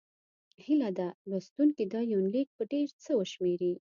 [0.63, 3.73] هيله ده لوستونکي دا یونلیک په ډېر څه وشمېري.